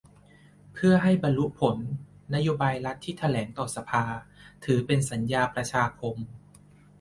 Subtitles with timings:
[0.73, 1.77] เพื่อให้บรรลุผล
[2.35, 4.03] นโยบายรัฐที่แถลงต่อสภา
[4.65, 6.15] ถือเป็นสัญญาประชาคม